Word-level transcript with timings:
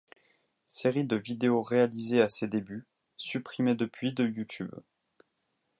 Série 0.65 1.03
de 1.05 1.15
vidéos 1.15 1.61
réalisée 1.61 2.23
à 2.23 2.27
ses 2.29 2.47
débuts, 2.47 2.87
supprimée 3.17 3.75
depuis 3.75 4.13
de 4.13 4.25
YouTube. 4.25 4.71